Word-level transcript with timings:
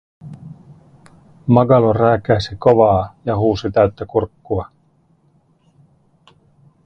Magalo 1.47 1.93
rääkäisi 1.93 2.55
kovaa 2.55 3.15
ja 3.25 3.37
huusi 3.37 3.71
täyttä 3.71 4.05
kurkkua: 4.05 4.67